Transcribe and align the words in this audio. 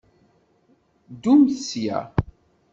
Ddumt 1.11 1.49
sya! 1.67 1.99